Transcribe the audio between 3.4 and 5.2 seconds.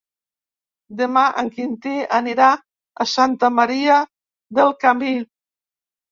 Maria del Camí.